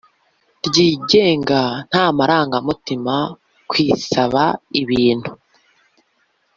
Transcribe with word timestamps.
Ryigenga 0.65 1.61
nta 1.89 2.05
marangamutima 2.17 3.15
ku 3.69 3.75
isaba 3.93 4.43
ibintu 4.81 5.31